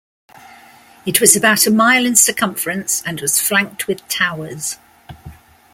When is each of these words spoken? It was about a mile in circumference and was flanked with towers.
It 1.05 1.21
was 1.21 1.35
about 1.35 1.67
a 1.67 1.71
mile 1.71 2.07
in 2.07 2.15
circumference 2.15 3.03
and 3.05 3.21
was 3.21 3.39
flanked 3.39 3.85
with 3.85 4.07
towers. 4.07 4.79